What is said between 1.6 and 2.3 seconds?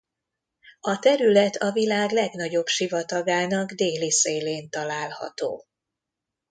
világ